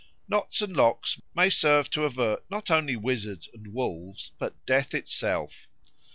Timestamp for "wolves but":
3.71-4.65